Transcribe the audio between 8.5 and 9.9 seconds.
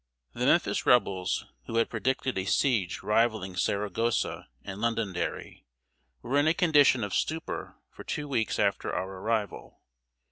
after our arrival.